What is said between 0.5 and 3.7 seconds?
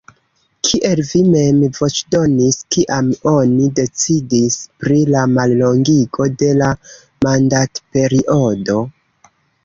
Kiel vi mem voĉdonis, kiam oni